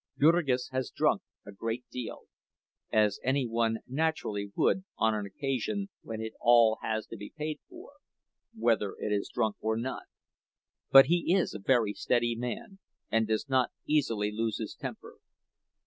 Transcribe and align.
Jurgis 0.19 0.69
has 0.71 0.89
drunk 0.89 1.21
a 1.45 1.51
great 1.51 1.85
deal, 1.91 2.21
as 2.91 3.19
any 3.23 3.45
one 3.47 3.81
naturally 3.87 4.51
would 4.55 4.83
on 4.97 5.13
an 5.13 5.27
occasion 5.27 5.89
when 6.01 6.19
it 6.19 6.33
all 6.41 6.79
has 6.81 7.05
to 7.05 7.15
be 7.15 7.31
paid 7.37 7.59
for, 7.69 7.91
whether 8.57 8.95
it 8.97 9.11
is 9.11 9.29
drunk 9.31 9.57
or 9.61 9.77
not; 9.77 10.07
but 10.89 11.05
he 11.05 11.31
is 11.35 11.53
a 11.53 11.59
very 11.59 11.93
steady 11.93 12.35
man, 12.35 12.79
and 13.11 13.27
does 13.27 13.47
not 13.47 13.69
easily 13.85 14.31
lose 14.31 14.57
his 14.57 14.73
temper. 14.73 15.17